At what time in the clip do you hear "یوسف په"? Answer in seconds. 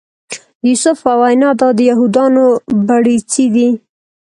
0.71-1.13